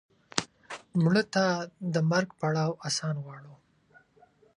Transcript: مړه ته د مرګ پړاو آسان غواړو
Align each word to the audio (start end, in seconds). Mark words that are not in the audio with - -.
مړه 1.03 1.23
ته 1.33 1.45
د 1.93 1.95
مرګ 2.11 2.29
پړاو 2.39 2.79
آسان 2.87 3.15
غواړو 3.23 3.53